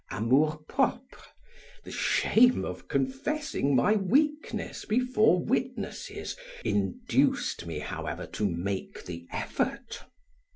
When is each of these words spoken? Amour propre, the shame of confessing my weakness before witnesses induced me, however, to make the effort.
Amour 0.09 0.63
propre, 0.67 1.21
the 1.83 1.91
shame 1.91 2.65
of 2.65 2.87
confessing 2.87 3.75
my 3.75 3.93
weakness 3.93 4.83
before 4.83 5.39
witnesses 5.39 6.35
induced 6.65 7.67
me, 7.67 7.77
however, 7.77 8.25
to 8.25 8.47
make 8.49 9.05
the 9.05 9.27
effort. 9.31 10.03